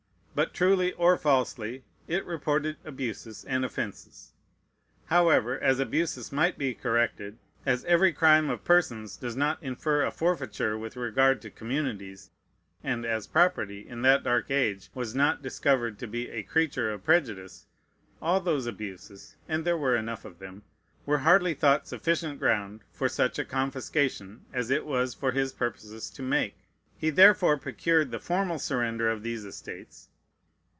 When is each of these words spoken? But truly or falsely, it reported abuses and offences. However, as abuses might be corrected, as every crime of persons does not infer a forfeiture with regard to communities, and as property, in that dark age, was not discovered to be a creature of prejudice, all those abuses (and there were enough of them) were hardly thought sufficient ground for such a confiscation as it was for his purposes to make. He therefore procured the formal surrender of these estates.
But 0.33 0.53
truly 0.53 0.93
or 0.93 1.17
falsely, 1.17 1.83
it 2.07 2.25
reported 2.25 2.77
abuses 2.85 3.43
and 3.43 3.65
offences. 3.65 4.31
However, 5.07 5.59
as 5.59 5.77
abuses 5.81 6.31
might 6.31 6.57
be 6.57 6.73
corrected, 6.73 7.37
as 7.65 7.83
every 7.83 8.13
crime 8.13 8.49
of 8.49 8.63
persons 8.63 9.17
does 9.17 9.35
not 9.35 9.61
infer 9.61 10.05
a 10.05 10.09
forfeiture 10.09 10.77
with 10.77 10.95
regard 10.95 11.41
to 11.41 11.51
communities, 11.51 12.31
and 12.81 13.05
as 13.05 13.27
property, 13.27 13.85
in 13.85 14.03
that 14.03 14.23
dark 14.23 14.49
age, 14.49 14.89
was 14.95 15.13
not 15.13 15.41
discovered 15.41 15.99
to 15.99 16.07
be 16.07 16.29
a 16.29 16.43
creature 16.43 16.93
of 16.93 17.03
prejudice, 17.03 17.65
all 18.21 18.39
those 18.39 18.65
abuses 18.67 19.35
(and 19.49 19.65
there 19.65 19.77
were 19.77 19.97
enough 19.97 20.23
of 20.23 20.39
them) 20.39 20.63
were 21.05 21.19
hardly 21.19 21.53
thought 21.53 21.89
sufficient 21.89 22.39
ground 22.39 22.79
for 22.93 23.09
such 23.09 23.37
a 23.37 23.43
confiscation 23.45 24.45
as 24.53 24.71
it 24.71 24.85
was 24.85 25.13
for 25.13 25.33
his 25.33 25.51
purposes 25.51 26.09
to 26.09 26.21
make. 26.23 26.55
He 26.97 27.09
therefore 27.09 27.57
procured 27.57 28.11
the 28.11 28.19
formal 28.19 28.59
surrender 28.59 29.09
of 29.09 29.23
these 29.23 29.43
estates. 29.43 30.07